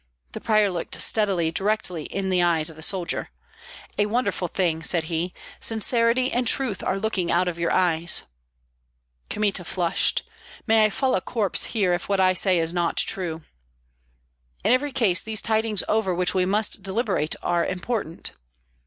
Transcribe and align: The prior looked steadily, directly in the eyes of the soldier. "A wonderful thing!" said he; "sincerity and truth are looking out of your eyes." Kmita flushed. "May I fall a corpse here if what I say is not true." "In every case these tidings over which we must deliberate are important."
The 0.31 0.41
prior 0.41 0.71
looked 0.71 0.99
steadily, 0.99 1.51
directly 1.51 2.05
in 2.05 2.31
the 2.31 2.41
eyes 2.41 2.71
of 2.71 2.75
the 2.75 2.81
soldier. 2.81 3.29
"A 3.99 4.07
wonderful 4.07 4.47
thing!" 4.47 4.81
said 4.81 5.03
he; 5.13 5.31
"sincerity 5.59 6.31
and 6.31 6.47
truth 6.47 6.81
are 6.81 6.97
looking 6.97 7.31
out 7.31 7.47
of 7.47 7.59
your 7.59 7.71
eyes." 7.71 8.23
Kmita 9.29 9.63
flushed. 9.63 10.23
"May 10.65 10.85
I 10.85 10.89
fall 10.89 11.13
a 11.13 11.21
corpse 11.21 11.65
here 11.65 11.93
if 11.93 12.09
what 12.09 12.19
I 12.19 12.33
say 12.33 12.57
is 12.57 12.73
not 12.73 12.97
true." 12.97 13.43
"In 14.63 14.71
every 14.71 14.91
case 14.91 15.21
these 15.21 15.39
tidings 15.39 15.83
over 15.87 16.15
which 16.15 16.33
we 16.33 16.45
must 16.45 16.81
deliberate 16.81 17.35
are 17.43 17.63
important." 17.63 18.31